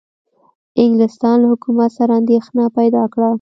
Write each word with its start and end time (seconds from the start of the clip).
انګلستان 0.83 1.35
له 1.41 1.47
حکومت 1.53 1.89
سره 1.97 2.11
اندېښنه 2.21 2.63
پیدا 2.77 3.03
کړه. 3.13 3.29